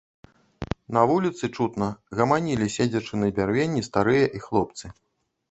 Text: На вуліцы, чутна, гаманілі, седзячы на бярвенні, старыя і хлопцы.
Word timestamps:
На 0.95 1.03
вуліцы, 1.11 1.49
чутна, 1.57 1.89
гаманілі, 2.21 2.71
седзячы 2.77 3.13
на 3.23 3.31
бярвенні, 3.37 3.87
старыя 3.91 4.25
і 4.41 4.45
хлопцы. 4.49 4.85